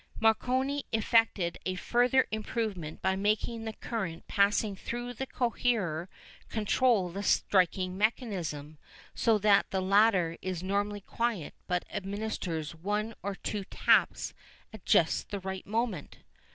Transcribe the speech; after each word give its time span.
Marconi 0.19 0.83
effected 0.91 1.59
a 1.63 1.75
further 1.75 2.25
improvement 2.31 3.03
by 3.03 3.15
making 3.15 3.65
the 3.65 3.73
current 3.73 4.27
passing 4.27 4.75
through 4.75 5.13
the 5.13 5.27
coherer 5.27 6.09
control 6.49 7.09
the 7.09 7.21
striking 7.21 7.95
mechanism, 7.99 8.79
so 9.13 9.37
that 9.37 9.69
the 9.69 9.79
latter 9.79 10.37
is 10.41 10.63
normally 10.63 11.01
quiet 11.01 11.53
but 11.67 11.85
administers 11.93 12.73
one 12.73 13.13
or 13.21 13.35
two 13.35 13.63
taps 13.65 14.33
at 14.73 14.83
just 14.87 15.29
the 15.29 15.39
right 15.39 15.67
moment. 15.67 16.17